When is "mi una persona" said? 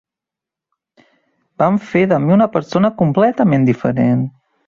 2.25-2.93